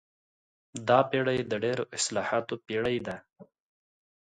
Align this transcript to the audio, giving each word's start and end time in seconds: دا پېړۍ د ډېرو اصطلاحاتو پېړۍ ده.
دا 0.87 0.99
پېړۍ 1.09 1.39
د 1.51 1.53
ډېرو 1.63 1.83
اصطلاحاتو 1.95 2.55
پېړۍ 2.67 2.97
ده. 3.07 3.15